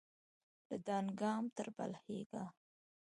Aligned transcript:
له 0.67 0.75
دانګام 0.87 1.43
تر 1.55 1.67
بلهیکا 1.75 2.43